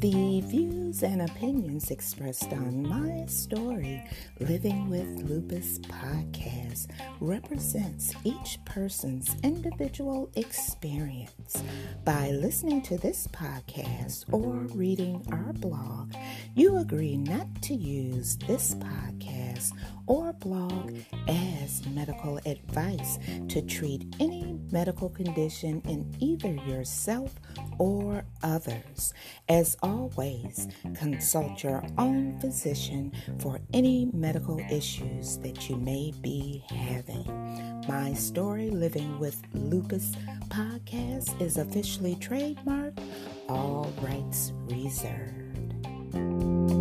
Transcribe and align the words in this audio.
The 0.00 0.40
views 0.46 1.02
and 1.02 1.20
opinions 1.20 1.90
expressed 1.90 2.54
on 2.54 2.88
my 2.88 3.26
story, 3.26 4.02
Living 4.38 4.88
with 4.88 5.06
Lupus 5.28 5.78
podcast, 5.80 6.86
represents 7.20 8.14
each 8.24 8.58
person's 8.64 9.36
individual 9.42 10.30
experience. 10.36 11.62
By 12.02 12.30
listening 12.30 12.80
to 12.82 12.96
this 12.96 13.26
podcast 13.26 14.24
or 14.32 14.52
reading 14.74 15.22
our 15.30 15.52
blog, 15.52 16.14
you 16.54 16.78
agree 16.78 17.18
not 17.18 17.60
to 17.64 17.74
use 17.74 18.38
this 18.38 18.74
podcast 18.76 19.72
or 20.10 20.32
blog 20.32 20.92
as 21.28 21.86
medical 21.86 22.40
advice 22.44 23.16
to 23.48 23.62
treat 23.62 24.04
any 24.18 24.58
medical 24.72 25.08
condition 25.08 25.80
in 25.86 26.12
either 26.18 26.52
yourself 26.68 27.32
or 27.78 28.24
others. 28.42 29.14
As 29.48 29.76
always, 29.84 30.66
consult 30.94 31.62
your 31.62 31.84
own 31.96 32.40
physician 32.40 33.12
for 33.38 33.60
any 33.72 34.10
medical 34.12 34.58
issues 34.68 35.38
that 35.38 35.70
you 35.70 35.76
may 35.76 36.12
be 36.20 36.64
having. 36.68 37.24
My 37.86 38.12
Story 38.14 38.70
Living 38.70 39.16
with 39.20 39.40
Lupus 39.54 40.16
podcast 40.48 41.40
is 41.40 41.56
officially 41.56 42.16
trademarked, 42.16 42.98
all 43.48 43.92
rights 44.02 44.52
reserved. 44.66 46.79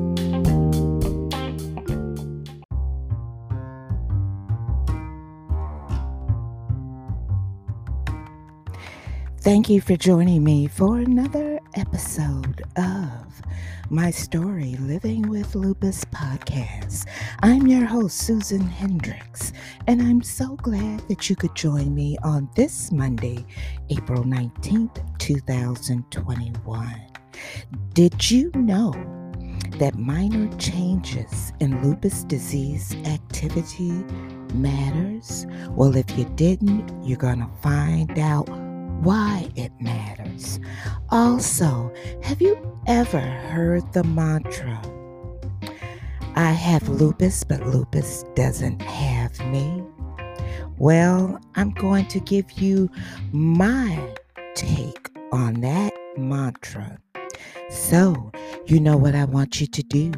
Thank 9.50 9.68
you 9.68 9.82
for 9.82 9.96
joining 9.96 10.44
me 10.44 10.68
for 10.68 11.00
another 11.00 11.60
episode 11.74 12.62
of 12.78 13.42
my 13.90 14.12
story, 14.12 14.76
Living 14.76 15.28
with 15.28 15.56
Lupus 15.56 16.06
podcast. 16.06 17.08
I'm 17.42 17.66
your 17.66 17.88
host, 17.88 18.20
Susan 18.20 18.62
Hendricks, 18.62 19.52
and 19.88 20.04
I'm 20.04 20.22
so 20.22 20.56
glad 20.58 21.00
that 21.08 21.32
you 21.32 21.36
could 21.36 21.56
join 21.56 21.96
me 21.96 22.16
on 22.22 22.48
this 22.56 22.92
Monday, 22.92 23.44
April 23.90 24.24
19th, 24.24 25.18
2021. 25.18 27.08
Did 27.94 28.30
you 28.30 28.52
know 28.54 28.92
that 29.80 29.96
minor 29.98 30.56
changes 30.58 31.54
in 31.60 31.82
lupus 31.82 32.24
disease 32.24 32.94
activity 33.06 33.94
matters? 34.54 35.48
Well, 35.70 35.96
if 35.96 36.16
you 36.20 36.26
didn't, 36.36 36.94
you're 37.04 37.18
going 37.18 37.40
to 37.40 37.50
find 37.64 38.20
out 38.20 38.48
why 39.04 39.50
it 39.56 39.72
matters. 39.80 40.60
Also, 41.10 41.92
have 42.22 42.42
you 42.42 42.58
ever 42.88 43.20
heard 43.20 43.92
the 43.94 44.04
mantra, 44.04 44.82
I 46.36 46.52
have 46.52 46.88
lupus, 46.88 47.44
but 47.44 47.66
lupus 47.66 48.24
doesn't 48.36 48.82
have 48.82 49.40
me? 49.48 49.84
Well, 50.78 51.40
I'm 51.56 51.72
going 51.72 52.08
to 52.08 52.20
give 52.20 52.52
you 52.54 52.90
my 53.32 54.16
take 54.56 55.10
on 55.32 55.62
that 55.62 55.94
mantra. 56.18 56.98
So, 57.70 58.32
you 58.66 58.80
know 58.80 58.98
what 58.98 59.16
I 59.16 59.26
want 59.26 59.60
you 59.62 59.68
to 59.68 59.84
do? 59.84 60.12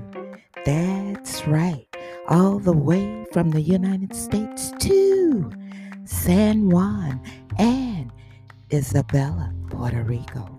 That's 0.66 1.48
right, 1.48 1.88
all 2.28 2.60
the 2.60 2.74
way 2.74 3.26
from 3.32 3.52
the 3.52 3.62
United 3.62 4.16
States 4.16 4.72
to 4.80 5.52
San 6.06 6.70
Juan 6.70 7.22
and 7.58 8.12
Isabela, 8.72 9.54
Puerto 9.70 10.04
Rico. 10.04 10.58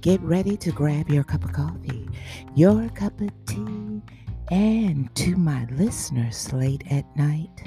Get 0.00 0.20
ready 0.20 0.56
to 0.58 0.70
grab 0.70 1.08
your 1.08 1.24
cup 1.24 1.44
of 1.44 1.52
coffee, 1.52 2.08
your 2.54 2.88
cup 2.90 3.20
of 3.20 3.30
tea, 3.46 4.02
and 4.50 5.14
to 5.14 5.36
my 5.36 5.66
listeners 5.70 6.52
late 6.52 6.82
at 6.90 7.04
night, 7.16 7.62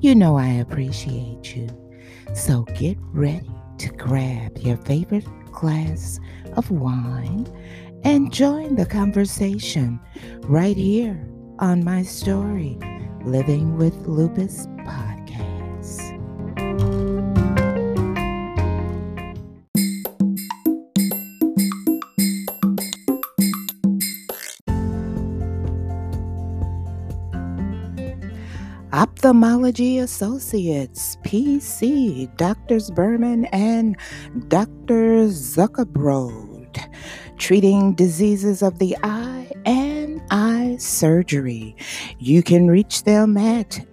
you 0.00 0.14
know 0.14 0.36
I 0.36 0.48
appreciate 0.48 1.56
you. 1.56 1.68
So 2.34 2.64
get 2.74 2.98
ready 3.12 3.50
to 3.78 3.88
grab 3.90 4.58
your 4.58 4.76
favorite 4.76 5.26
glass 5.52 6.20
of 6.56 6.70
wine 6.70 7.46
and 8.04 8.32
join 8.32 8.74
the 8.74 8.86
conversation 8.86 9.98
right 10.42 10.76
here 10.76 11.26
on 11.58 11.84
my 11.84 12.02
story, 12.02 12.78
Living 13.24 13.76
with 13.76 13.94
Lupus 14.06 14.66
Ophthalmology 29.18 29.98
Associates, 29.98 31.18
PC, 31.24 32.30
Doctors 32.36 32.88
Berman 32.92 33.46
and 33.46 33.96
Dr. 34.46 35.26
Zuckerbrod, 35.26 36.78
treating 37.36 37.94
diseases 37.94 38.62
of 38.62 38.78
the 38.78 38.96
eye 39.02 39.50
and 39.66 40.22
eye 40.30 40.76
surgery. 40.78 41.74
You 42.20 42.44
can 42.44 42.68
reach 42.68 43.02
them 43.02 43.36
at 43.36 43.84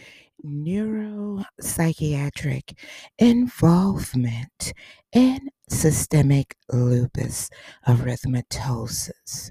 neuropsychiatric 0.46 2.78
involvement 3.18 4.74
in 5.14 5.40
systemic 5.70 6.56
lupus 6.72 7.50
erythematosus. 7.88 9.50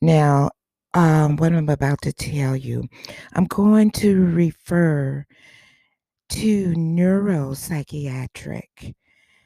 Now, 0.00 0.50
um, 0.94 1.36
what 1.36 1.52
I'm 1.52 1.68
about 1.68 2.00
to 2.02 2.12
tell 2.12 2.56
you, 2.56 2.84
I'm 3.34 3.46
going 3.46 3.90
to 3.92 4.24
refer 4.24 5.24
to 6.30 6.74
neuropsychiatric 6.74 8.94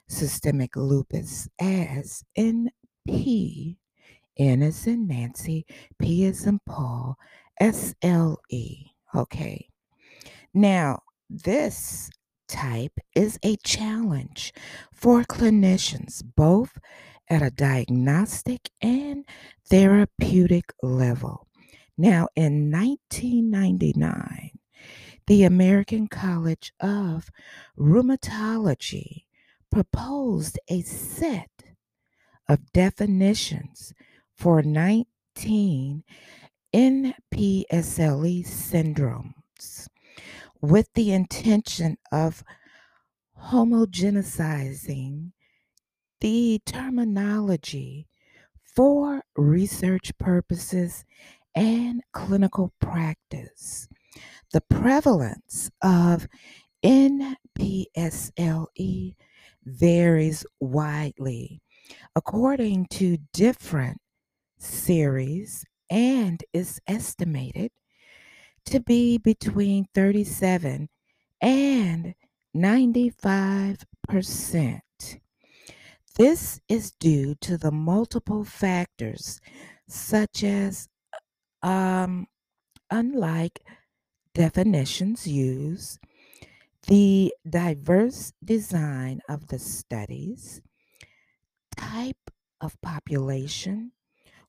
systemic 0.09 0.77
lupus 0.77 1.49
as 1.61 2.23
NP 2.39 3.77
N 4.39 4.63
is 4.63 4.87
in 4.87 5.07
Nancy, 5.07 5.67
P 5.99 6.25
is 6.25 6.47
in 6.47 6.61
Paul, 6.67 7.17
S 7.61 7.95
L 8.03 8.39
E. 8.51 8.87
Okay. 9.15 9.69
Now, 10.55 11.01
this 11.29 12.11
type 12.49 12.99
is 13.15 13.39
a 13.43 13.57
challenge 13.65 14.53
for 14.93 15.23
clinicians, 15.23 16.23
both 16.37 16.79
at 17.29 17.43
a 17.43 17.51
diagnostic 17.51 18.71
and 18.81 19.25
therapeutic 19.69 20.73
level. 20.83 21.47
Now, 21.97 22.29
in 22.37 22.71
1999, 22.71 24.51
the 25.27 25.45
American 25.45 26.09
College 26.09 26.73
of 26.81 27.31
Rheumatology 27.79 29.25
proposed 29.71 30.59
a 30.69 30.83
set 30.83 31.51
of 32.49 32.73
definitions 32.73 33.95
for 34.43 34.61
19 34.61 36.03
NPSLE 36.75 38.45
syndromes 38.45 39.87
with 40.61 40.89
the 40.95 41.13
intention 41.13 41.97
of 42.11 42.43
homogenizing 43.41 45.31
the 46.21 46.61
terminology 46.67 48.09
for 48.65 49.23
research 49.37 50.11
purposes 50.19 51.05
and 51.55 52.03
clinical 52.13 52.73
practice. 52.81 53.87
The 54.53 54.63
prevalence 54.63 55.71
of 55.81 56.27
NPSLE 56.85 57.55
varies 59.65 60.45
widely 60.59 61.63
according 62.17 62.87
to 62.87 63.19
different 63.33 64.02
series 64.63 65.65
and 65.91 66.43
is 66.53 66.81
estimated 66.87 67.71
to 68.67 68.81
be 68.81 69.19
between 69.19 69.87
37 69.95 70.89
and 71.41 72.15
95%. 72.57 74.81
This 76.17 76.61
is 76.69 76.93
due 76.93 77.35
to 77.37 77.59
the 77.59 77.73
multiple 77.73 78.45
factors, 78.45 79.41
such 79.89 80.45
as, 80.45 80.89
um, 81.63 82.27
unlike 82.91 83.61
definitions 84.35 85.27
used, 85.27 85.99
the 86.87 87.33
diverse 87.49 88.33
design 88.45 89.21
of 89.29 89.49
the 89.49 89.59
studies, 89.59 90.61
type 91.77 92.31
of 92.61 92.81
population, 92.83 93.93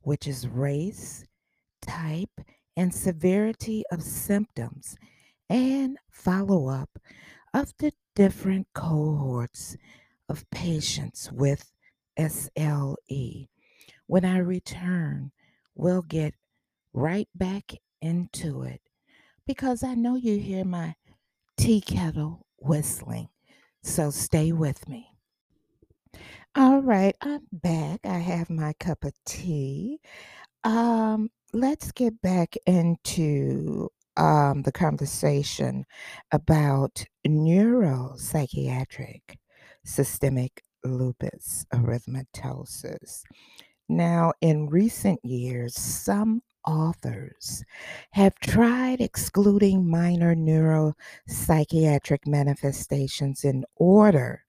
which 0.03 0.27
is 0.27 0.47
race, 0.47 1.25
type, 1.81 2.41
and 2.77 2.93
severity 2.93 3.83
of 3.91 4.01
symptoms, 4.01 4.95
and 5.49 5.97
follow 6.09 6.67
up 6.69 6.99
of 7.53 7.73
the 7.79 7.91
different 8.15 8.67
cohorts 8.73 9.77
of 10.29 10.49
patients 10.49 11.31
with 11.31 11.71
SLE. 12.17 13.47
When 14.07 14.25
I 14.25 14.37
return, 14.37 15.31
we'll 15.75 16.01
get 16.01 16.33
right 16.93 17.27
back 17.35 17.73
into 18.01 18.63
it 18.63 18.81
because 19.45 19.83
I 19.83 19.95
know 19.95 20.15
you 20.15 20.37
hear 20.37 20.65
my 20.65 20.95
tea 21.57 21.81
kettle 21.81 22.45
whistling. 22.57 23.29
So 23.83 24.11
stay 24.11 24.51
with 24.51 24.87
me. 24.87 25.09
All 26.55 26.81
right, 26.83 27.15
I'm 27.21 27.47
back. 27.51 28.01
I 28.05 28.19
have 28.19 28.49
my 28.51 28.73
cup 28.79 29.05
of 29.05 29.13
tea. 29.25 29.99
Um, 30.63 31.29
let's 31.53 31.91
get 31.91 32.21
back 32.21 32.55
into 32.67 33.89
um, 34.17 34.63
the 34.63 34.71
conversation 34.71 35.85
about 36.31 37.05
neuropsychiatric 37.27 39.21
systemic 39.85 40.63
lupus 40.83 41.65
erythematosus. 41.73 43.23
Now, 43.89 44.33
in 44.41 44.67
recent 44.69 45.23
years, 45.25 45.75
some 45.79 46.41
authors 46.67 47.63
have 48.11 48.35
tried 48.39 49.01
excluding 49.01 49.89
minor 49.89 50.35
neuropsychiatric 50.35 52.27
manifestations 52.27 53.43
in 53.43 53.65
order 53.77 54.43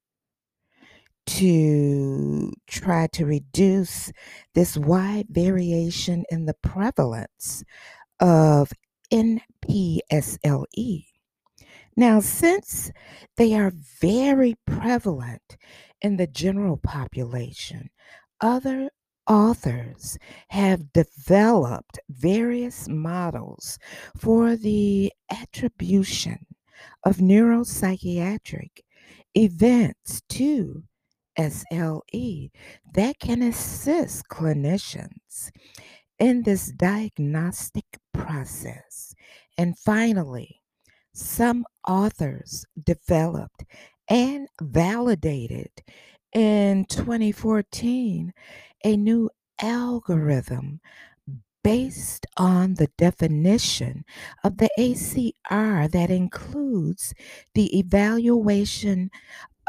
to 1.27 2.53
try 2.67 3.07
to 3.09 3.27
reduce 3.27 4.13
this 4.55 4.77
wide 4.77 5.27
variation 5.31 6.25
in 6.31 6.47
the 6.47 6.55
prevalence 6.55 7.65
of 8.21 8.73
NPSLE. 9.13 11.07
Now, 11.97 12.21
since 12.21 12.91
they 13.37 13.55
are 13.55 13.73
very 14.01 14.57
prevalent 14.67 15.57
in 16.03 16.17
the 16.17 16.27
general 16.27 16.77
population, 16.77 17.91
other 18.41 18.91
authors 19.29 20.19
have 20.49 20.93
developed 20.93 21.99
various 22.09 22.89
models 22.89 23.79
for 24.19 24.57
the 24.57 25.13
attribution 25.31 26.47
of 27.05 27.19
neuropsychiatric 27.19 28.81
events 29.37 30.23
to 30.29 30.83
SLE 31.39 32.51
that 32.95 33.19
can 33.19 33.43
assist 33.43 34.29
clinicians 34.29 35.51
in 36.19 36.43
this 36.43 36.69
diagnostic 36.69 37.87
process. 38.13 39.15
And 39.59 39.79
finally, 39.79 40.61
some 41.13 41.65
authors 41.87 42.65
developed 42.83 43.65
and 44.09 44.49
validated 44.61 45.71
in 46.33 46.85
2014 46.87 48.33
a 48.85 48.97
new 48.97 49.31
algorithm 49.61 50.81
based 51.63 52.27
on 52.37 52.75
the 52.75 52.89
definition 52.99 54.05
of 54.45 54.59
the 54.59 54.69
ACR 54.79 55.91
that 55.91 56.11
includes 56.11 57.15
the 57.55 57.79
evaluation 57.79 59.11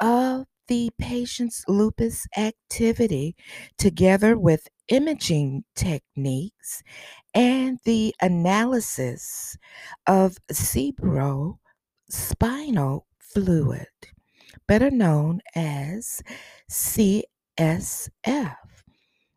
of 0.01 0.45
the 0.67 0.91
patient's 0.97 1.63
lupus 1.67 2.25
activity 2.37 3.35
together 3.77 4.37
with 4.37 4.67
imaging 4.87 5.63
techniques 5.75 6.83
and 7.33 7.79
the 7.85 8.13
analysis 8.21 9.57
of 10.07 10.37
cerebrospinal 10.51 13.01
fluid, 13.19 13.87
better 14.67 14.91
known 14.91 15.41
as 15.55 16.21
CSF. 16.69 17.25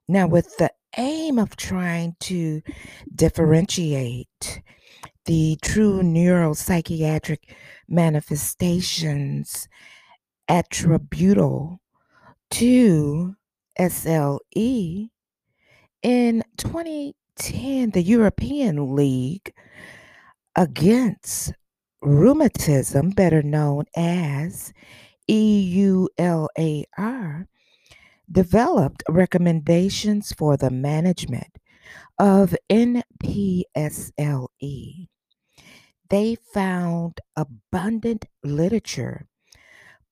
Now, 0.08 0.26
with 0.26 0.56
the 0.58 0.72
aim 0.96 1.38
of 1.38 1.56
trying 1.56 2.16
to 2.20 2.62
differentiate 3.14 4.62
the 5.26 5.58
true 5.62 6.02
neuropsychiatric 6.02 7.40
manifestations 7.88 9.68
attributable 10.48 11.80
to 12.50 13.34
SLE, 13.78 15.10
in 16.02 16.42
2010, 16.56 17.90
the 17.90 18.02
European 18.02 18.94
League 18.94 19.52
Against 20.56 21.52
Rheumatism, 22.02 23.10
better 23.10 23.42
known 23.42 23.84
as 23.96 24.72
EULAR, 25.28 26.08
developed 28.30 29.02
recommendations 29.08 30.32
for 30.32 30.56
the 30.56 30.70
management 30.70 31.58
of 32.18 32.56
NPSLE. 32.68 33.08
They 36.10 36.34
found 36.34 37.20
abundant 37.36 38.24
literature 38.42 39.26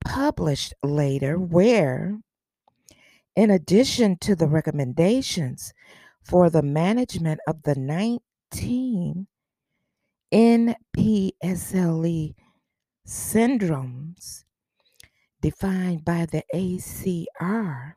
published 0.06 0.72
later 0.84 1.38
where, 1.38 2.18
in 3.34 3.50
addition 3.50 4.16
to 4.18 4.36
the 4.36 4.46
recommendations 4.46 5.75
for 6.25 6.48
the 6.48 6.62
management 6.62 7.40
of 7.48 7.62
the 7.64 7.75
19 7.75 9.26
NPSLE 10.32 12.34
syndromes 13.06 14.44
defined 15.42 16.04
by 16.04 16.26
the 16.26 16.42
ACR, 16.54 17.94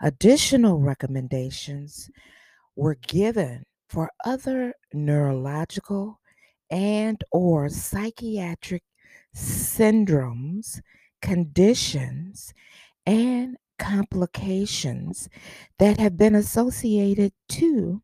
additional 0.00 0.80
recommendations 0.80 2.10
were 2.76 2.96
given 3.06 3.64
for 3.88 4.10
other 4.24 4.74
neurological 4.92 6.20
and 6.70 7.22
or 7.32 7.68
psychiatric 7.68 8.82
syndromes 9.34 10.80
conditions 11.22 12.54
and 13.06 13.56
complications 13.78 15.28
that 15.78 15.98
have 16.00 16.16
been 16.16 16.34
associated 16.34 17.32
to 17.48 18.02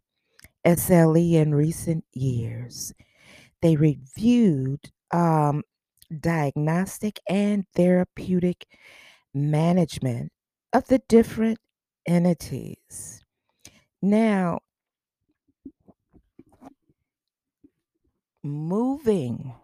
SLE 0.67 1.35
in 1.35 1.55
recent 1.55 2.05
years. 2.13 2.95
They 3.63 3.77
reviewed 3.77 4.91
um, 5.11 5.63
diagnostic 6.21 7.21
and 7.29 7.67
therapeutic 7.75 8.67
management 9.35 10.33
of 10.73 10.87
the 10.89 11.01
different 11.09 11.59
entities. 12.07 13.23
Now, 14.03 14.61
moving 18.43 19.55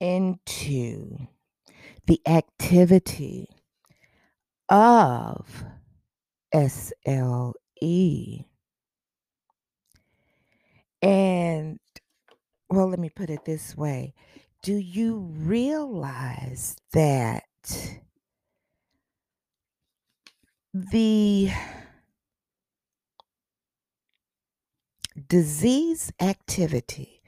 into 0.00 1.28
the 2.08 2.20
activity 2.28 3.50
of 4.70 5.64
SLE. 6.54 7.54
And, 11.02 11.80
well, 12.70 12.88
let 12.88 12.98
me 12.98 13.10
put 13.10 13.30
it 13.30 13.44
this 13.44 13.76
way 13.76 14.14
Do 14.62 14.74
you 14.74 15.18
realize 15.36 16.76
that 16.92 17.44
the 20.74 21.50
disease 25.28 26.12
activity 26.20 27.22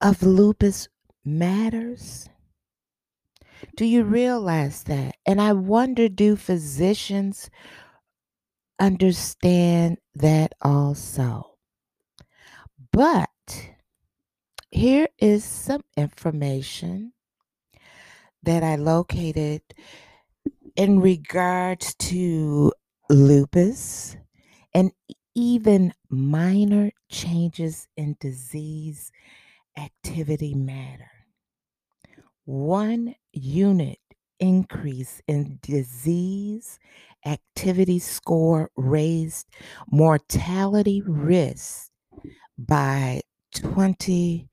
of 0.00 0.22
lupus 0.22 0.88
matters? 1.24 2.28
Do 3.76 3.84
you 3.84 4.02
mm-hmm. 4.02 4.12
realize 4.12 4.84
that? 4.84 5.16
And 5.26 5.40
I 5.40 5.52
wonder 5.52 6.08
do 6.08 6.36
physicians 6.36 7.50
understand 8.80 9.98
that 10.14 10.52
also? 10.62 11.56
But 12.92 13.28
here 14.70 15.08
is 15.18 15.44
some 15.44 15.82
information 15.96 17.12
that 18.42 18.62
I 18.62 18.76
located 18.76 19.62
in 20.76 21.00
regards 21.00 21.94
to 21.94 22.72
lupus 23.08 24.16
and 24.74 24.92
even 25.34 25.92
minor 26.10 26.90
changes 27.10 27.88
in 27.96 28.16
disease 28.20 29.10
activity 29.76 30.54
matter. 30.54 31.13
One 32.44 33.14
unit 33.32 33.98
increase 34.38 35.22
in 35.26 35.58
disease 35.62 36.78
activity 37.24 37.98
score 37.98 38.70
raised 38.76 39.46
mortality 39.90 41.02
risk 41.06 41.90
by 42.58 43.22
22%. 43.54 44.46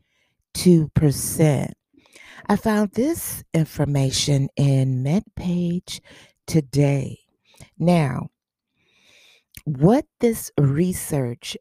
I 2.48 2.56
found 2.56 2.92
this 2.92 3.44
information 3.54 4.48
in 4.56 5.04
MedPage 5.04 6.00
today. 6.48 7.20
Now, 7.78 8.30
what 9.66 10.06
this 10.22 10.50
research 10.58 11.58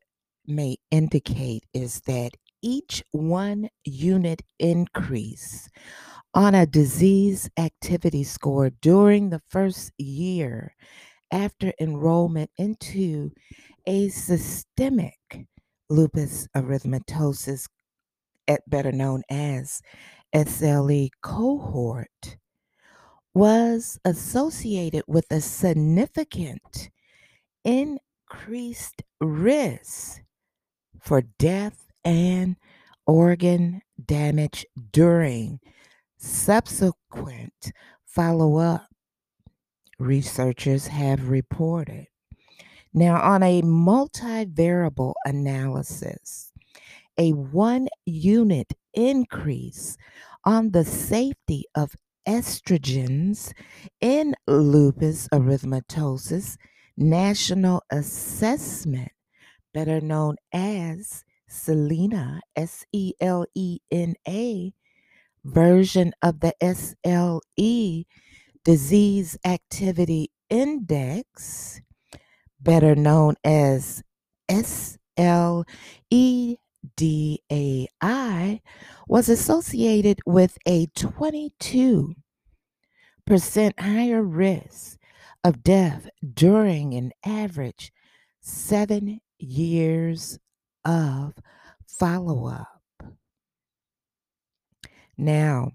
may 0.47 0.77
indicate 0.93 1.65
is 1.75 2.03
that 2.03 2.37
each 2.63 3.03
one 3.13 3.69
unit 3.85 4.43
increase 4.59 5.69
on 6.35 6.55
a 6.55 6.67
disease 6.67 7.51
activity 7.59 8.25
score 8.25 8.71
during 8.71 9.31
the 9.31 9.43
first 9.49 9.93
year 9.99 10.75
after 11.33 11.73
enrollment 11.81 12.51
into 12.57 13.33
a 13.87 14.09
systemic 14.09 15.19
lupus 15.89 16.49
erythematosus, 16.57 17.67
better 18.69 18.93
known 18.93 19.23
as 19.31 19.81
SLE 20.35 21.11
cohort, 21.23 22.37
was 23.35 23.99
associated 24.05 25.03
with 25.07 25.27
a 25.31 25.41
significant 25.41 26.91
increased 27.65 29.03
risk 29.21 30.23
for 31.01 31.23
death 31.39 31.87
and 32.05 32.57
organ 33.07 33.83
damage 34.05 34.67
during 34.93 35.61
subsequent 36.21 37.73
follow 38.05 38.59
up, 38.59 38.89
researchers 39.99 40.89
have 40.89 41.29
reported. 41.29 42.07
Now, 42.93 43.21
on 43.21 43.43
a 43.43 43.63
multivariable 43.63 45.15
analysis, 45.25 46.53
a 47.17 47.31
one 47.31 47.89
unit 48.05 48.73
increase 48.95 49.97
on 50.45 50.73
the 50.73 50.85
safety 50.85 51.65
of 51.75 51.95
estrogens 52.27 53.53
in 54.01 54.35
lupus 54.47 55.29
erythematosus 55.29 56.57
national 56.97 57.83
assessment, 57.91 59.13
better 59.73 60.01
known 60.01 60.37
as 60.53 61.25
Selena, 61.49 62.41
S 62.57 62.85
E 62.93 63.15
L 63.21 63.47
E 63.55 63.79
N 63.91 64.15
A, 64.29 64.73
version 65.45 66.13
of 66.23 66.41
the 66.41 66.55
SLE 66.63 68.05
Disease 68.65 69.39
Activity 69.45 70.31
Index, 70.51 71.81
better 72.61 72.95
known 72.95 73.37
as 73.45 74.03
SLEDAI, 74.51 74.97
was 79.09 79.29
associated 79.29 80.21
with 80.27 80.59
a 80.67 80.87
22% 80.89 82.15
higher 83.79 84.23
risk 84.23 84.99
of 85.45 85.63
death 85.63 86.09
during 86.35 86.95
an 86.95 87.13
average 87.25 87.93
seven 88.41 89.21
years 89.39 90.39
of 90.85 91.35
follow 91.87 92.47
up. 92.49 92.80
Now, 95.21 95.73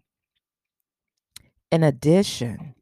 in 1.71 1.83
addition, 1.83 2.73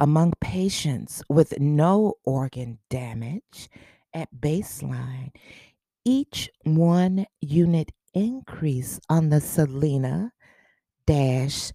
among 0.00 0.32
patients 0.40 1.22
with 1.28 1.60
no 1.60 2.14
organ 2.24 2.80
damage 2.90 3.70
at 4.12 4.28
baseline, 4.36 5.30
each 6.04 6.50
one 6.64 7.26
unit 7.40 7.92
increase 8.14 8.98
on 9.08 9.28
the 9.28 9.40
Selena 9.40 10.32
dash 11.06 11.70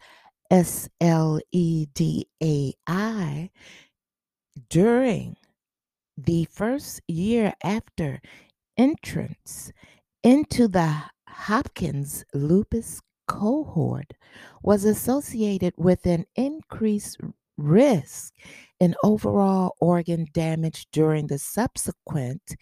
SLEDAI 0.51 2.27
during 4.69 5.37
the 6.17 6.45
first 6.51 6.99
year 7.07 7.53
after 7.63 8.21
entrance 8.75 9.71
into 10.21 10.67
the 10.67 11.03
Hopkins 11.29 12.25
lupus 12.33 12.99
cohort 13.27 14.13
was 14.61 14.85
associated 14.85 15.73
with 15.77 16.05
an 16.05 16.25
increased 16.35 17.19
risk 17.57 18.33
in 18.79 18.95
overall 19.03 19.75
organ 19.79 20.27
damage 20.33 20.87
during 20.91 21.27
the 21.27 21.39
subsequent 21.39 22.55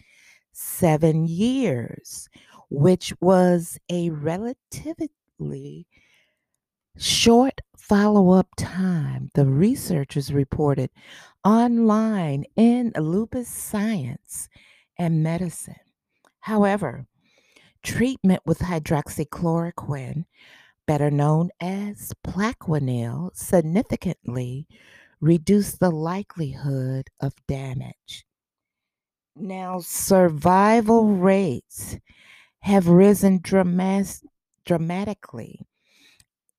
seven 0.52 1.26
years, 1.26 2.28
which 2.70 3.12
was 3.20 3.78
a 3.90 4.10
relatively 4.10 5.86
short 6.98 7.60
follow 7.76 8.30
up 8.30 8.48
time, 8.56 9.30
the 9.34 9.46
researchers 9.46 10.32
reported 10.32 10.90
online 11.44 12.44
in 12.56 12.92
Lupus 12.96 13.48
Science 13.48 14.48
and 14.98 15.22
Medicine. 15.22 15.74
However, 16.40 17.06
treatment 17.82 18.42
with 18.46 18.60
hydroxychloroquine, 18.60 20.24
better 20.86 21.10
known 21.10 21.50
as 21.60 22.12
Plaquenil, 22.24 23.30
significantly 23.36 24.66
reduced 25.20 25.80
the 25.80 25.90
likelihood 25.90 27.08
of 27.20 27.34
damage. 27.48 28.26
Now, 29.36 29.80
survival 29.80 31.06
rates 31.06 31.98
have 32.60 32.88
risen 32.88 33.40
dramas- 33.42 34.24
dramatically 34.64 35.66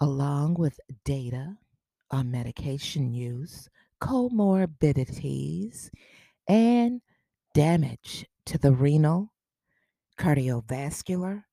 along 0.00 0.54
with 0.54 0.80
data 1.04 1.56
on 2.10 2.28
medication 2.28 3.14
use, 3.14 3.68
comorbidities, 4.02 5.88
and 6.48 7.00
damage 7.54 8.26
to 8.44 8.58
the 8.58 8.72
renal, 8.72 9.32
cardiovascular, 10.18 11.44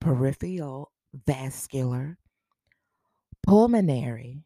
peripheral 0.00 0.90
vascular, 1.26 2.18
pulmonary, 3.46 4.44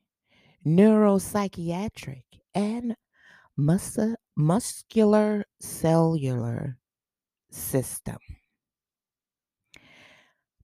neuropsychiatric, 0.67 2.25
and 2.55 2.97
mus- 3.57 4.17
muscular 4.37 5.45
cellular 5.61 6.79
system. 7.51 8.19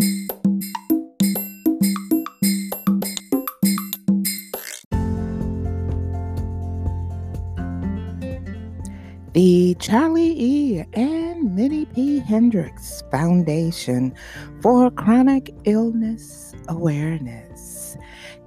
The 9.38 9.77
Charlie 9.79 10.35
E. 10.37 10.85
and 10.94 11.55
Minnie 11.55 11.85
P. 11.85 12.18
Hendricks 12.18 13.05
Foundation 13.12 14.12
for 14.61 14.90
Chronic 14.90 15.55
Illness 15.62 16.57
Awareness, 16.66 17.96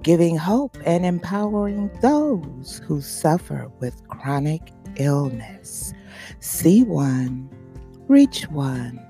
giving 0.02 0.36
hope 0.36 0.76
and 0.84 1.06
empowering 1.06 1.90
those 2.02 2.82
who 2.86 3.00
suffer 3.00 3.70
with 3.80 4.06
chronic 4.08 4.70
illness. 4.96 5.94
See 6.40 6.84
one, 6.84 7.48
reach 8.06 8.42
one, 8.50 9.00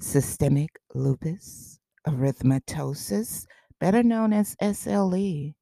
systemic 0.00 0.80
lupus 0.96 1.78
erythematosus, 2.08 3.46
better 3.78 4.02
known 4.02 4.32
as 4.32 4.56
SLE, 4.60 5.54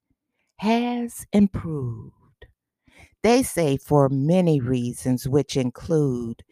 has 0.57 1.27
improved. 1.35 2.47
They 3.23 3.43
say 3.43 3.77
for 3.77 4.09
many 4.09 4.63
reasons, 4.63 5.29
which 5.29 5.59
include 5.59 6.43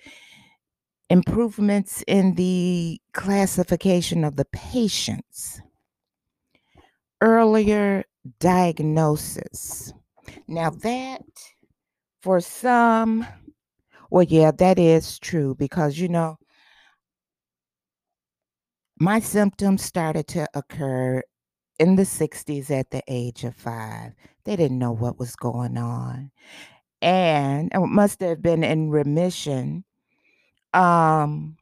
improvements 1.08 2.04
in 2.06 2.34
the 2.34 3.00
classification 3.14 4.22
of 4.22 4.36
the 4.36 4.44
patients, 4.44 5.62
earlier 7.24 8.04
diagnosis. 8.38 9.94
Now, 10.46 10.70
that 10.70 11.22
for 12.22 12.40
some, 12.40 13.26
well, 14.10 14.24
yeah, 14.24 14.52
that 14.52 14.78
is 14.78 15.18
true 15.18 15.54
because, 15.54 15.98
you 15.98 16.08
know, 16.08 16.37
my 18.98 19.20
symptoms 19.20 19.82
started 19.82 20.28
to 20.28 20.46
occur 20.54 21.22
in 21.78 21.96
the 21.96 22.04
60s 22.04 22.70
at 22.70 22.90
the 22.90 23.02
age 23.08 23.44
of 23.44 23.56
five. 23.56 24.12
They 24.44 24.56
didn't 24.56 24.78
know 24.78 24.92
what 24.92 25.18
was 25.18 25.34
going 25.37 25.78
on. 25.78 26.30
And 27.02 27.72
it 27.74 27.80
must 27.80 28.20
have 28.20 28.42
been 28.42 28.64
in 28.64 28.90
remission. 28.90 29.84
Um, 30.74 31.56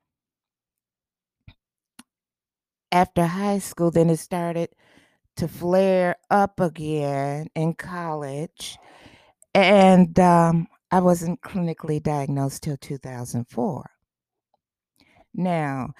after 2.93 3.27
high 3.27 3.59
school, 3.59 3.91
then 3.91 4.11
it 4.11 4.19
started 4.19 4.71
to 5.37 5.49
flare 5.49 6.17
up 6.31 6.61
again 6.61 7.49
in 7.55 7.75
college. 7.75 8.79
And 9.55 10.19
um, 10.19 10.69
I 10.91 11.01
wasn't 11.01 11.41
clinically 11.43 12.03
diagnosed 12.03 12.63
till 12.63 12.77
2004. 12.77 13.91
Now, 15.35 15.95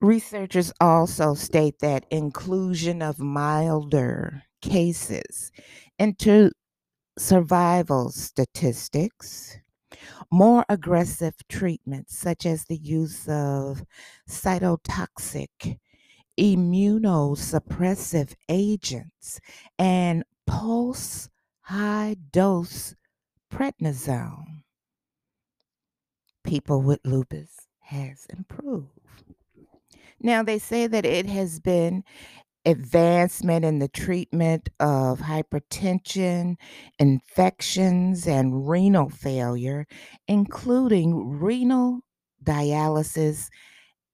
researchers 0.00 0.72
also 0.80 1.34
state 1.34 1.78
that 1.80 2.04
inclusion 2.10 3.02
of 3.02 3.18
milder 3.18 4.42
cases 4.60 5.52
into 5.98 6.50
survival 7.18 8.10
statistics, 8.10 9.58
more 10.30 10.64
aggressive 10.68 11.34
treatments 11.48 12.18
such 12.18 12.44
as 12.44 12.64
the 12.64 12.76
use 12.76 13.26
of 13.28 13.84
cytotoxic 14.28 15.78
immunosuppressive 16.38 18.34
agents 18.48 19.40
and 19.78 20.24
pulse 20.46 21.28
high 21.62 22.16
dose 22.32 22.94
prednisone. 23.52 24.62
People 26.44 26.82
with 26.82 27.00
lupus 27.04 27.68
has 27.80 28.26
improved. 28.30 28.90
Now, 30.20 30.42
they 30.42 30.58
say 30.58 30.86
that 30.86 31.04
it 31.04 31.26
has 31.26 31.60
been 31.60 32.04
advancement 32.66 33.64
in 33.64 33.78
the 33.78 33.88
treatment 33.88 34.68
of 34.80 35.20
hypertension, 35.20 36.56
infections, 36.98 38.26
and 38.26 38.68
renal 38.68 39.10
failure, 39.10 39.86
including 40.26 41.38
renal 41.38 42.00
dialysis 42.42 43.48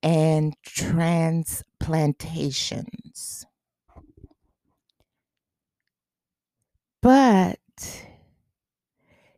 and 0.03 0.55
transplantations. 0.65 3.45
But 7.01 7.57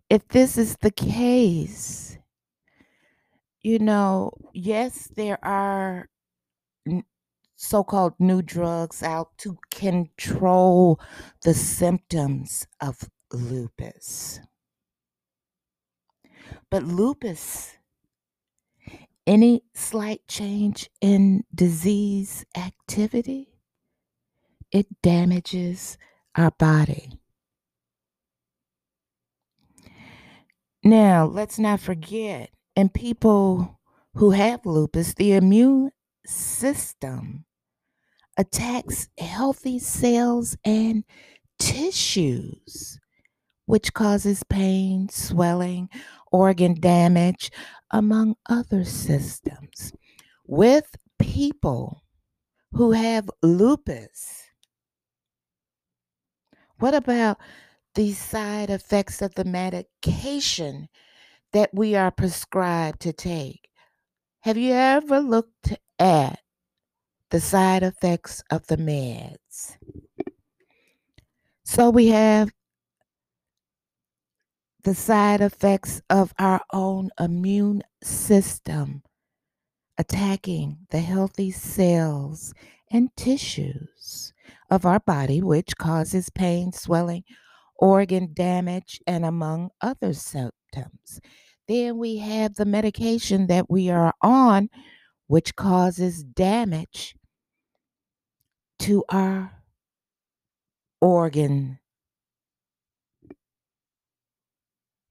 if 0.10 0.28
this 0.28 0.58
is 0.58 0.76
the 0.82 0.91
case, 0.91 2.17
you 3.62 3.80
know, 3.80 4.32
yes, 4.54 5.10
there 5.15 5.43
are 5.43 6.10
so 7.56 7.84
called 7.84 8.13
new 8.19 8.41
drugs 8.41 9.02
out 9.02 9.38
to 9.38 9.58
control 9.71 10.99
the 11.43 11.54
symptoms 11.54 12.67
of 12.82 13.10
lupus. 13.32 14.41
But 16.69 16.84
lupus, 16.84 17.78
any 19.25 19.63
slight 19.73 20.21
change 20.27 20.89
in 21.01 21.43
disease 21.53 22.45
activity, 22.57 23.49
it 24.71 24.88
damages 25.01 25.97
our 26.36 26.51
body. 26.51 27.19
Now, 30.83 31.25
let's 31.25 31.57
not 31.57 31.79
forget, 31.79 32.49
in 32.75 32.89
people 32.89 33.79
who 34.15 34.31
have 34.31 34.65
lupus, 34.65 35.13
the 35.13 35.33
immune 35.33 35.91
system 36.25 37.45
attacks 38.38 39.07
healthy 39.17 39.79
cells 39.79 40.57
and 40.65 41.03
tissues, 41.59 42.99
which 43.65 43.93
causes 43.93 44.43
pain, 44.43 45.07
swelling, 45.09 45.89
organ 46.33 46.73
damage, 46.73 47.49
among 47.91 48.35
other 48.49 48.83
systems. 48.83 49.93
With 50.45 50.97
people 51.17 52.03
who 52.73 52.91
have 52.91 53.29
lupus, 53.41 54.43
what 56.79 56.93
about 56.93 57.37
the 57.95 58.11
side 58.11 58.69
effects 58.69 59.21
of 59.21 59.35
the 59.35 59.45
medication 59.45 60.89
that 61.53 61.69
we 61.73 61.95
are 61.95 62.11
prescribed 62.11 62.99
to 63.01 63.13
take? 63.13 63.69
Have 64.41 64.57
you 64.57 64.73
ever 64.73 65.21
looked 65.21 65.77
at 65.99 66.39
the 67.33 67.41
side 67.41 67.81
effects 67.81 68.43
of 68.51 68.67
the 68.67 68.77
meds. 68.77 69.75
So 71.65 71.89
we 71.89 72.09
have 72.09 72.51
the 74.83 74.95
side 74.95 75.41
effects 75.41 76.01
of 76.09 76.33
our 76.39 76.61
own 76.73 77.09
immune 77.19 77.83
system 78.03 79.01
attacking 79.97 80.77
the 80.89 80.99
healthy 80.99 81.51
cells 81.51 82.53
and 82.91 83.09
tissues 83.15 84.33
of 84.69 84.85
our 84.85 84.99
body, 84.99 85.41
which 85.41 85.77
causes 85.77 86.29
pain, 86.29 86.71
swelling, 86.71 87.23
organ 87.77 88.33
damage, 88.33 88.99
and 89.07 89.25
among 89.25 89.69
other 89.81 90.13
symptoms. 90.13 91.21
Then 91.67 91.97
we 91.97 92.17
have 92.17 92.55
the 92.55 92.65
medication 92.65 93.47
that 93.47 93.69
we 93.69 93.89
are 93.89 94.13
on, 94.21 94.69
which 95.27 95.55
causes 95.55 96.23
damage 96.23 97.15
to 98.79 99.03
our 99.09 99.63
organ. 101.01 101.79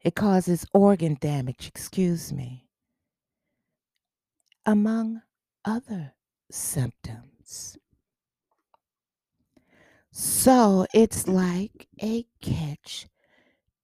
It 0.05 0.15
causes 0.17 0.67
organ 0.73 1.17
damage, 1.21 1.69
excuse 1.69 2.33
me, 2.33 2.67
among 4.67 5.23
other 5.65 6.15
symptoms. 6.51 7.79
So 10.11 10.87
it's 10.93 11.29
like 11.29 11.89
a 12.03 12.27
catch 12.41 13.07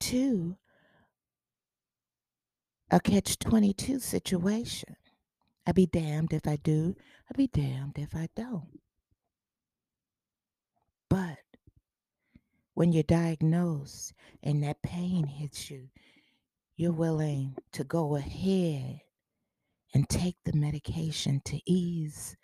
to 0.01 0.57
a 2.91 3.01
catch 3.01 3.39
22 3.39 4.01
situation. 4.01 4.97
I'd 5.67 5.75
be 5.75 5.87
damned 5.87 6.33
if 6.33 6.47
I 6.47 6.57
do, 6.57 6.97
I'd 7.31 7.37
be 7.37 7.47
damned 7.47 7.99
if 7.99 8.15
I 8.15 8.29
don't. 8.35 8.81
But 11.09 11.39
when 12.75 12.93
you're 12.93 13.03
diagnosed 13.03 14.15
and 14.43 14.63
that 14.63 14.83
pain 14.83 15.27
hits 15.27 15.71
you, 15.71 15.89
you're 16.79 16.93
willing 16.93 17.57
to 17.73 17.83
go 17.83 18.15
ahead 18.15 19.01
and 19.93 20.09
take 20.09 20.37
the 20.45 20.57
medication 20.57 21.43
to 21.45 21.61
ease 21.67 22.37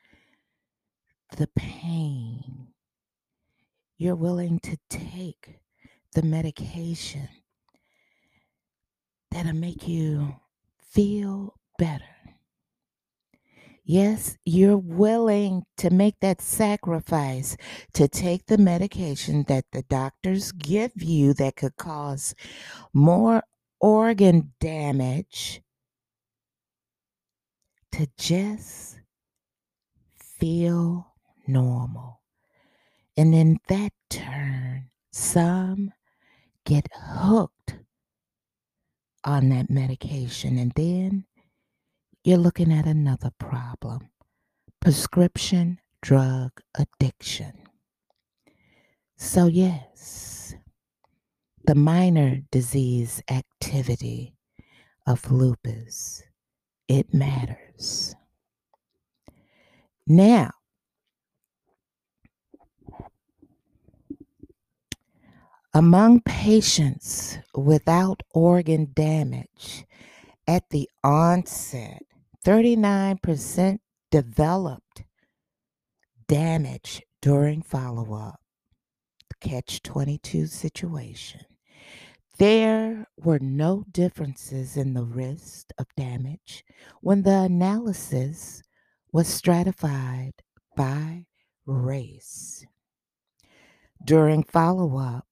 the 1.36 1.46
pain. 1.54 2.66
You're 3.96 4.16
willing 4.16 4.58
to 4.64 4.76
take 4.90 5.60
the 6.14 6.22
medication 6.22 7.28
that'll 9.30 9.52
make 9.52 9.86
you 9.86 10.34
feel 10.90 11.54
better. 11.78 12.04
Yes, 13.84 14.36
you're 14.44 14.78
willing 14.78 15.62
to 15.76 15.90
make 15.90 16.18
that 16.20 16.40
sacrifice 16.40 17.56
to 17.92 18.08
take 18.08 18.46
the 18.46 18.58
medication 18.58 19.44
that 19.46 19.66
the 19.70 19.82
doctors 19.82 20.50
give 20.50 20.92
you 20.96 21.34
that 21.34 21.54
could 21.56 21.76
cause 21.76 22.34
more 22.92 23.44
organ 23.84 24.50
damage 24.60 25.60
to 27.92 28.08
just 28.16 28.98
feel 30.16 31.12
normal. 31.46 32.22
And 33.14 33.34
in 33.34 33.58
that 33.68 33.92
turn, 34.08 34.88
some 35.12 35.92
get 36.64 36.88
hooked 36.94 37.76
on 39.22 39.50
that 39.50 39.68
medication. 39.68 40.56
And 40.56 40.72
then 40.74 41.26
you're 42.24 42.38
looking 42.38 42.72
at 42.72 42.86
another 42.86 43.32
problem 43.38 44.08
prescription 44.80 45.78
drug 46.00 46.52
addiction. 46.74 47.52
So, 49.18 49.46
yes, 49.46 50.54
the 51.66 51.74
minor 51.74 52.42
disease 52.50 53.22
activity 53.30 54.34
of 55.06 55.30
lupus, 55.30 56.22
it 56.88 57.14
matters. 57.14 58.14
Now, 60.06 60.50
among 65.72 66.20
patients 66.20 67.38
without 67.54 68.22
organ 68.34 68.90
damage 68.94 69.86
at 70.46 70.68
the 70.68 70.90
onset, 71.02 72.02
39% 72.44 73.78
developed 74.10 75.04
damage 76.28 77.02
during 77.22 77.62
follow 77.62 78.14
up. 78.14 78.40
Catch 79.40 79.82
22 79.82 80.46
situation. 80.46 81.40
There 82.38 83.06
were 83.16 83.38
no 83.38 83.84
differences 83.92 84.76
in 84.76 84.94
the 84.94 85.04
risk 85.04 85.68
of 85.78 85.86
damage 85.96 86.64
when 87.00 87.22
the 87.22 87.42
analysis 87.42 88.62
was 89.12 89.28
stratified 89.28 90.34
by 90.76 91.26
race. 91.64 92.66
During 94.04 94.42
follow 94.42 94.98
up, 94.98 95.28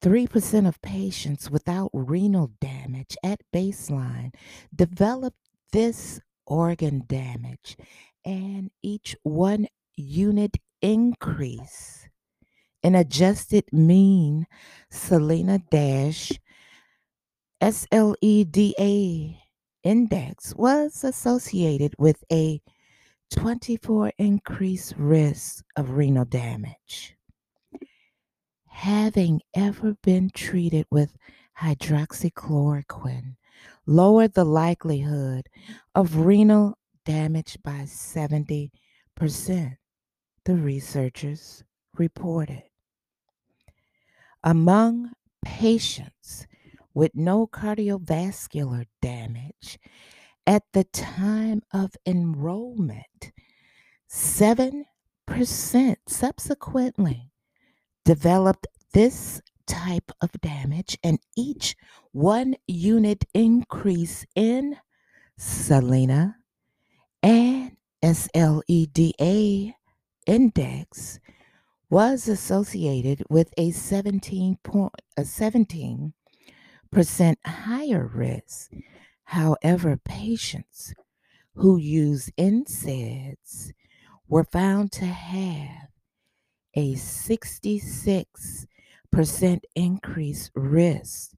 3% 0.00 0.68
of 0.68 0.80
patients 0.80 1.50
without 1.50 1.90
renal 1.92 2.52
damage 2.60 3.16
at 3.24 3.40
baseline 3.52 4.32
developed 4.74 5.38
this 5.72 6.20
organ 6.46 7.02
damage, 7.06 7.76
and 8.24 8.70
each 8.82 9.16
one 9.24 9.66
unit 9.96 10.56
increase 10.80 12.01
in 12.82 12.94
adjusted 12.94 13.64
mean 13.72 14.46
Selena 14.90 15.58
dash 15.70 16.32
SLEDA 17.62 19.36
index 19.84 20.54
was 20.56 21.04
associated 21.04 21.94
with 21.98 22.24
a 22.32 22.60
24 23.30 24.12
increased 24.18 24.94
risk 24.96 25.64
of 25.76 25.90
renal 25.90 26.24
damage. 26.24 27.16
Having 28.66 29.42
ever 29.54 29.96
been 30.02 30.28
treated 30.30 30.86
with 30.90 31.16
hydroxychloroquine 31.60 33.36
lowered 33.86 34.34
the 34.34 34.44
likelihood 34.44 35.48
of 35.94 36.16
renal 36.16 36.76
damage 37.04 37.58
by 37.62 37.82
70%, 37.82 38.70
the 40.44 40.56
researchers 40.56 41.62
reported. 41.96 42.62
Among 44.44 45.12
patients 45.44 46.46
with 46.94 47.14
no 47.14 47.46
cardiovascular 47.46 48.86
damage 49.00 49.78
at 50.46 50.64
the 50.72 50.84
time 50.84 51.62
of 51.72 51.96
enrollment, 52.06 53.32
7% 54.10 54.84
subsequently 56.08 57.30
developed 58.04 58.66
this 58.92 59.40
type 59.66 60.10
of 60.20 60.32
damage, 60.40 60.98
and 61.04 61.18
each 61.36 61.76
one 62.10 62.56
unit 62.66 63.24
increase 63.32 64.26
in 64.34 64.76
Selena 65.38 66.36
and 67.22 67.76
SLEDA 68.02 69.74
index 70.26 71.20
was 71.92 72.26
associated 72.26 73.22
with 73.28 73.52
a 73.58 73.70
17 73.70 74.56
point, 74.64 74.94
a 75.14 75.26
17 75.26 76.14
percent 76.90 77.38
higher 77.44 78.10
risk. 78.14 78.70
However, 79.24 80.00
patients 80.02 80.94
who 81.54 81.76
use 81.76 82.30
NSAIDs 82.38 83.72
were 84.26 84.44
found 84.44 84.90
to 84.92 85.04
have 85.04 85.90
a 86.74 86.94
66 86.94 88.66
percent 89.10 89.66
increased 89.76 90.50
risk 90.54 91.32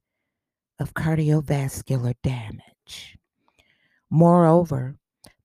of 0.79 0.93
cardiovascular 0.93 2.13
damage. 2.23 3.17
Moreover, 4.09 4.95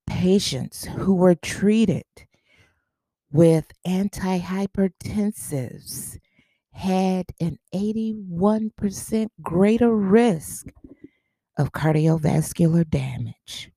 patients 0.06 0.84
who 0.84 1.16
were 1.16 1.34
treated 1.34 2.04
with 3.32 3.66
antihypertensives 3.86 6.18
had 6.72 7.26
an 7.40 7.58
81% 7.74 9.28
greater 9.42 9.94
risk 9.94 10.66
of 11.58 11.72
cardiovascular 11.72 12.88
damage. 12.88 13.70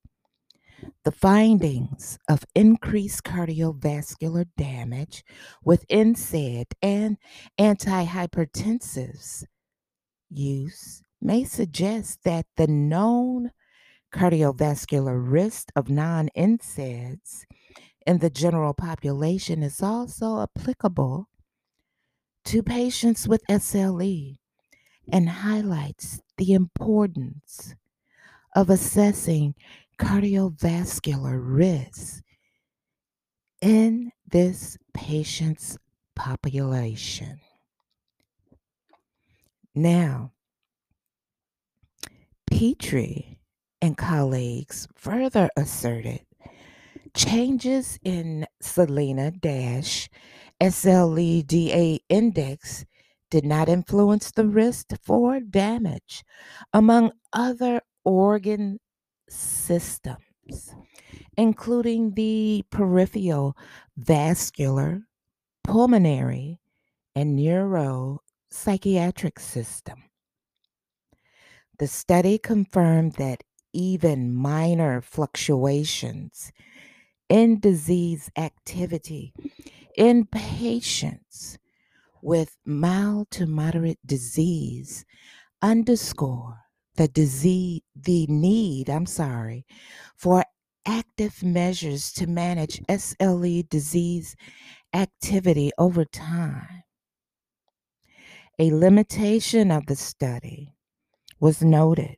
The 1.04 1.12
findings 1.12 2.18
of 2.30 2.46
increased 2.56 3.24
cardiovascular 3.24 4.46
damage 4.58 5.24
with 5.64 5.88
NSAID 5.90 6.66
and 6.82 7.18
antihypertensives 7.60 9.44
use 10.30 11.02
may 11.22 11.44
suggest 11.44 12.20
that 12.24 12.46
the 12.58 12.68
known 12.68 13.52
cardiovascular 14.14 15.20
risk 15.22 15.70
of 15.76 15.90
non 15.90 16.30
NSAIDs 16.38 17.44
in 18.06 18.20
the 18.20 18.30
general 18.30 18.74
population 18.74 19.64
is 19.64 19.82
also 19.82 20.42
applicable 20.42 21.30
to 22.46 22.62
patients 22.64 23.28
with 23.28 23.42
SLE 23.50 24.38
and 25.12 25.30
highlights 25.30 26.22
the 26.38 26.54
importance 26.54 27.76
of 28.56 28.70
assessing 28.70 29.56
cardiovascular 30.00 31.40
risk 31.42 32.24
in 33.62 34.12
this 34.30 34.78
patient's 34.94 35.78
population. 36.16 37.40
Now, 39.76 40.34
Petri 42.52 43.40
and 43.82 43.98
colleagues 43.98 44.88
further 44.96 45.50
asserted 45.58 46.22
changes 47.16 48.00
in 48.04 48.46
Selena 48.62 49.32
dash 49.32 50.10
SLEDA 50.62 52.00
index 52.10 52.86
did 53.30 53.46
not 53.46 53.70
influence 53.70 54.32
the 54.32 54.48
risk 54.48 54.88
for 55.04 55.40
damage 55.40 56.24
among 56.74 57.12
other 57.34 57.82
organ 58.06 58.80
systems, 59.30 60.76
including 61.38 62.14
the 62.14 62.64
peripheral 62.70 63.58
vascular, 63.98 65.02
pulmonary, 65.64 66.60
and 67.16 67.38
neuropsychiatric 67.38 69.40
system. 69.40 70.04
The 71.80 71.88
study 71.88 72.38
confirmed 72.38 73.14
that 73.14 73.44
even 73.74 74.34
minor 74.34 75.02
fluctuations 75.02 76.52
in 77.34 77.60
disease 77.60 78.32
activity 78.38 79.34
in 79.98 80.26
patients 80.28 81.58
with 82.22 82.58
mild 82.66 83.32
to 83.32 83.48
moderate 83.48 84.00
disease 84.06 85.06
underscore 85.62 86.60
the 86.96 87.08
disease 87.10 87.82
the 87.96 88.28
need 88.28 88.90
i'm 88.90 89.08
sorry 89.08 89.66
for 90.16 90.46
active 90.86 91.44
measures 91.44 92.12
to 92.12 92.28
manage 92.28 92.82
SLE 92.90 93.68
disease 93.70 94.36
activity 94.94 95.72
over 95.78 96.06
time. 96.06 96.84
A 98.60 98.72
limitation 98.72 99.72
of 99.72 99.88
the 99.88 99.96
study 99.96 100.76
was 101.40 101.64
noted 101.64 102.18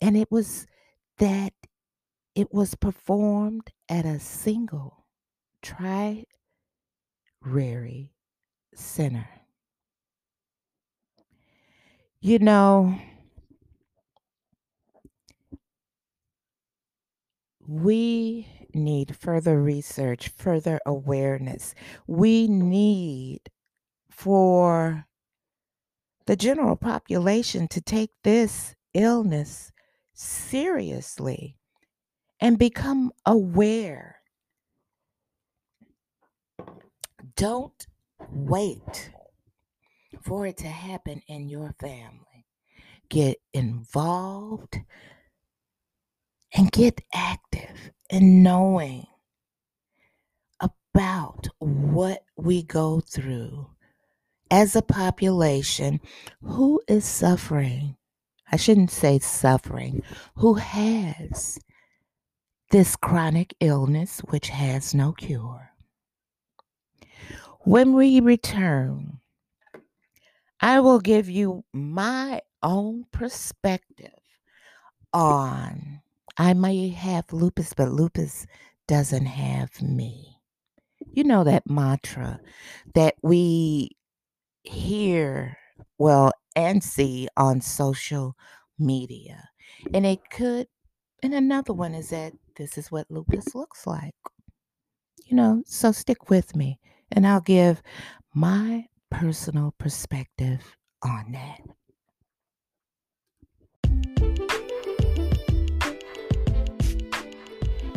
and 0.00 0.16
it 0.16 0.30
was 0.30 0.66
that 1.18 1.52
it 2.36 2.52
was 2.52 2.74
performed 2.74 3.72
at 3.88 4.04
a 4.04 4.20
single 4.20 5.06
tri 5.62 6.26
center. 8.74 9.26
You 12.20 12.38
know, 12.38 12.98
we 17.66 18.46
need 18.74 19.16
further 19.16 19.62
research, 19.62 20.28
further 20.28 20.78
awareness. 20.84 21.74
We 22.06 22.48
need 22.48 23.40
for 24.10 25.06
the 26.26 26.36
general 26.36 26.76
population 26.76 27.66
to 27.68 27.80
take 27.80 28.10
this 28.24 28.74
illness 28.92 29.72
seriously 30.12 31.56
and 32.40 32.58
become 32.58 33.12
aware. 33.24 34.20
Don't 37.36 37.86
wait 38.30 39.10
for 40.22 40.46
it 40.46 40.56
to 40.58 40.68
happen 40.68 41.22
in 41.28 41.48
your 41.48 41.74
family. 41.80 42.46
Get 43.08 43.38
involved 43.52 44.78
and 46.54 46.72
get 46.72 47.00
active 47.14 47.92
in 48.10 48.42
knowing 48.42 49.06
about 50.60 51.48
what 51.58 52.24
we 52.36 52.62
go 52.62 53.00
through 53.00 53.68
as 54.50 54.76
a 54.76 54.82
population 54.82 56.00
who 56.42 56.80
is 56.88 57.04
suffering. 57.04 57.96
I 58.50 58.56
shouldn't 58.56 58.90
say 58.90 59.18
suffering, 59.18 60.02
who 60.36 60.54
has 60.54 61.58
this 62.70 62.96
chronic 62.96 63.54
illness 63.60 64.20
which 64.28 64.48
has 64.48 64.94
no 64.94 65.12
cure. 65.12 65.70
When 67.60 67.94
we 67.94 68.20
return, 68.20 69.20
I 70.60 70.80
will 70.80 71.00
give 71.00 71.28
you 71.28 71.64
my 71.72 72.42
own 72.62 73.04
perspective 73.12 74.10
on 75.12 76.00
I 76.38 76.52
may 76.52 76.88
have 76.88 77.32
lupus, 77.32 77.72
but 77.72 77.90
lupus 77.90 78.46
doesn't 78.86 79.26
have 79.26 79.80
me. 79.80 80.36
You 81.12 81.24
know 81.24 81.44
that 81.44 81.68
mantra 81.68 82.40
that 82.94 83.14
we 83.22 83.96
hear, 84.62 85.56
well, 85.98 86.32
and 86.54 86.82
see 86.82 87.28
on 87.36 87.60
social 87.60 88.36
media. 88.78 89.48
And 89.94 90.04
it 90.04 90.20
could, 90.30 90.66
and 91.22 91.32
another 91.34 91.72
one 91.72 91.94
is 91.94 92.10
that 92.10 92.34
this 92.56 92.76
is 92.78 92.90
what 92.90 93.10
lupus 93.10 93.54
looks 93.54 93.86
like. 93.86 94.14
You 95.24 95.36
know, 95.36 95.62
so 95.66 95.92
stick 95.92 96.30
with 96.30 96.54
me 96.56 96.78
and 97.10 97.26
I'll 97.26 97.40
give 97.40 97.82
my 98.34 98.86
personal 99.10 99.74
perspective 99.78 100.76
on 101.02 101.32
that. 101.32 101.60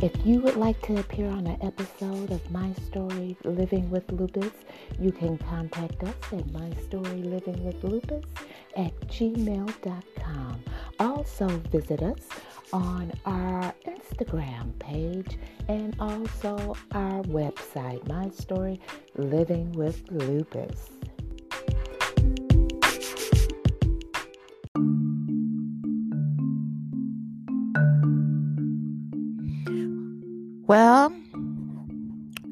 If 0.02 0.26
you 0.26 0.40
would 0.40 0.56
like 0.56 0.82
to 0.84 0.98
appear 0.98 1.28
on 1.28 1.46
an 1.46 1.62
episode 1.62 2.32
of 2.32 2.50
My 2.50 2.72
Story 2.88 3.36
Living 3.44 3.90
with 3.90 4.10
Lupus, 4.10 4.54
you 4.98 5.12
can 5.12 5.38
contact 5.38 6.02
us 6.04 6.16
at 6.32 6.48
mystorylivingwithlupus 6.48 8.24
at 8.78 8.98
gmail.com. 9.08 10.64
Also 11.02 11.48
visit 11.50 12.02
us 12.02 12.30
on 12.74 13.14
our 13.26 13.74
Instagram 13.88 14.78
page 14.80 15.38
and 15.68 15.96
also 16.00 16.76
our 16.92 17.24
website, 17.24 18.08
My 18.08 18.30
Story 18.30 18.80
Living 19.16 19.72
with 19.74 20.04
Lupus. 20.12 20.92
Well, 30.68 31.12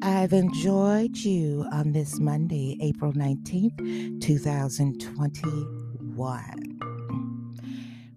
I've 0.02 0.32
enjoyed 0.32 1.16
you 1.18 1.64
on 1.72 1.92
this 1.92 2.18
Monday, 2.18 2.76
April 2.80 3.12
19th, 3.12 4.20
2021. 4.20 6.77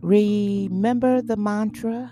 Remember 0.01 1.21
the 1.21 1.37
mantra 1.37 2.11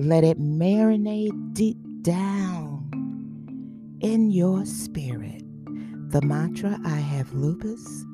let 0.00 0.24
it 0.24 0.38
marinate 0.38 1.52
deep 1.52 1.76
down 2.00 2.88
in 4.00 4.30
your 4.30 4.64
spirit. 4.64 5.42
The 6.10 6.22
mantra 6.22 6.78
I 6.86 6.96
have 6.96 7.34
lupus, 7.34 8.04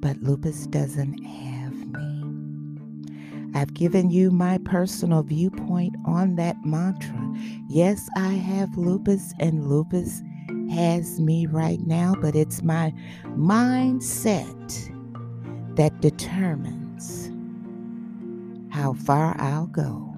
but 0.00 0.20
lupus 0.22 0.66
doesn't 0.66 1.22
have 1.22 1.74
me. 1.74 3.52
I've 3.54 3.72
given 3.74 4.10
you 4.10 4.32
my 4.32 4.58
personal 4.58 5.22
viewpoint 5.22 5.94
on 6.04 6.34
that 6.36 6.56
mantra. 6.64 7.34
Yes, 7.68 8.08
I 8.16 8.32
have 8.32 8.76
lupus, 8.76 9.32
and 9.38 9.68
lupus 9.68 10.22
has 10.70 11.20
me 11.20 11.46
right 11.46 11.80
now, 11.86 12.14
but 12.20 12.34
it's 12.34 12.62
my 12.62 12.92
mindset 13.36 14.56
that 15.76 16.00
determines 16.00 17.30
how 18.76 18.92
far 18.92 19.34
I'll 19.38 19.68
go. 19.68 20.14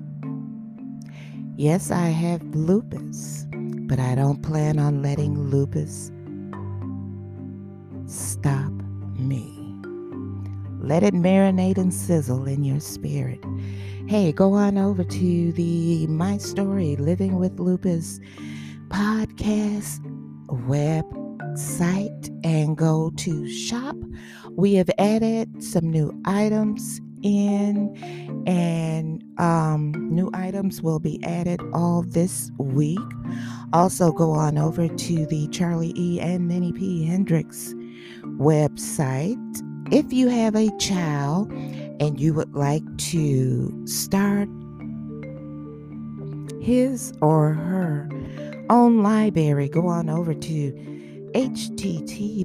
Yes, 1.57 1.93
I 1.93 2.09
have 2.09 2.43
lupus, 2.57 3.47
but 3.53 4.01
I 4.01 4.17
don't 4.17 4.43
plan 4.43 4.81
on 4.81 5.01
letting 5.01 5.41
lupus 5.49 6.11
stop 8.07 8.73
me. 9.17 9.55
Let 10.81 11.05
it 11.05 11.15
marinate 11.15 11.79
and 11.79 11.95
sizzle 11.95 12.49
in 12.49 12.65
your 12.65 12.81
spirit. 12.81 13.45
Hey, 14.09 14.33
go 14.33 14.55
on 14.55 14.77
over 14.77 15.05
to 15.05 15.53
the 15.53 16.09
My 16.09 16.37
Story 16.39 16.97
Living 16.97 17.39
with 17.39 17.61
Lupus 17.61 18.19
podcast 18.89 20.01
website 20.49 22.45
and 22.45 22.77
go 22.77 23.13
to 23.19 23.49
shop. 23.49 23.95
We 24.57 24.75
have 24.75 24.91
added 24.99 25.63
some 25.63 25.89
new 25.93 26.21
items 26.25 27.01
in, 27.23 27.95
and 28.47 29.23
um, 29.39 29.93
new 30.11 30.31
items 30.35 30.83
will 30.83 30.99
be 31.01 31.23
added 31.25 31.61
all 31.73 32.03
this 32.03 32.51
week. 32.59 32.99
Also, 33.73 34.13
go 34.13 34.33
on 34.33 34.59
over 34.59 34.89
to 34.89 35.27
the 35.27 35.49
Charlie 35.49 35.93
E. 35.97 36.21
and 36.21 36.49
Minnie 36.49 36.73
P. 36.73 37.05
Hendrix 37.05 37.75
website. 38.39 39.37
If 39.93 40.13
you 40.13 40.29
have 40.29 40.55
a 40.55 40.71
child 40.79 41.51
and 42.01 42.21
you 42.21 42.35
would 42.35 42.55
like 42.55 42.85
to 42.99 43.87
start 43.87 44.49
his 46.61 47.13
or 47.21 47.55
her 47.55 48.09
own 48.71 49.03
library, 49.03 49.69
go 49.69 49.87
on 49.87 50.11
over 50.11 50.35
to 50.35 50.73
https 51.35 52.39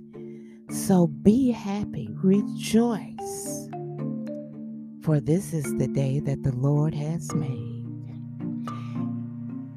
So 0.71 1.09
be 1.09 1.51
happy, 1.51 2.09
rejoice, 2.23 3.69
for 5.03 5.19
this 5.21 5.53
is 5.53 5.65
the 5.79 5.89
day 5.89 6.21
that 6.21 6.45
the 6.45 6.55
Lord 6.55 6.95
has 6.95 7.35
made. 7.35 7.85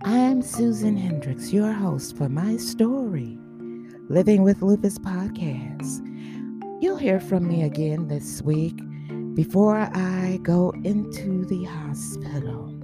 I'm 0.04 0.42
Susan 0.42 0.98
Hendrix, 0.98 1.52
your 1.52 1.72
host 1.72 2.16
for 2.16 2.30
my 2.30 2.58
story, 2.58 3.38
Living 4.10 4.44
with 4.44 4.62
Lupus 4.62 5.00
podcast. 5.00 6.08
You'll 6.82 6.98
hear 6.98 7.20
from 7.20 7.48
me 7.48 7.64
again 7.64 8.08
this 8.08 8.42
week 8.42 8.80
before 9.34 9.78
I 9.78 10.40
go 10.44 10.74
into 10.84 11.46
the 11.46 11.64
hospital. 11.64 12.78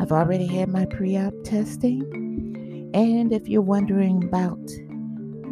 I've 0.00 0.12
already 0.12 0.46
had 0.46 0.68
my 0.68 0.86
pre 0.86 1.16
op 1.16 1.34
testing, 1.44 2.90
and 2.94 3.32
if 3.32 3.48
you're 3.48 3.62
wondering 3.62 4.24
about 4.24 4.58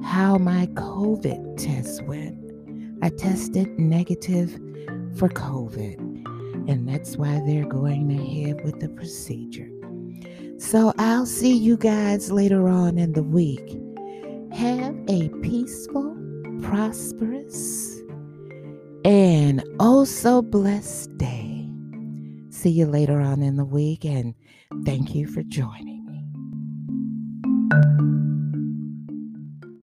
how 0.03 0.37
my 0.39 0.67
COVID 0.75 1.57
test 1.57 2.03
went, 2.03 2.39
I 3.03 3.09
tested 3.09 3.79
negative 3.79 4.53
for 5.17 5.29
COVID, 5.29 5.99
and 6.69 6.89
that's 6.89 7.17
why 7.17 7.43
they're 7.47 7.67
going 7.67 8.11
ahead 8.13 8.65
with 8.65 8.81
the 8.81 8.89
procedure. 8.91 9.71
So 10.59 10.93
I'll 10.99 11.27
see 11.27 11.57
you 11.57 11.77
guys 11.77 12.31
later 12.31 12.69
on 12.69 12.99
in 12.99 13.13
the 13.13 13.23
week. 13.23 13.79
Have 14.53 14.97
a 15.09 15.29
peaceful, 15.43 16.17
prosperous, 16.63 17.94
and 19.05 19.63
oh 19.81 20.05
so 20.05 20.43
blessed 20.43 21.17
day. 21.19 21.69
See 22.51 22.71
you 22.71 22.87
later 22.87 23.21
on 23.21 23.43
in 23.43 23.57
the 23.57 23.65
week, 23.65 24.05
and 24.05 24.35
thank 24.85 25.15
you 25.15 25.27
for 25.27 25.43
joining 25.43 26.07
me. 26.07 26.25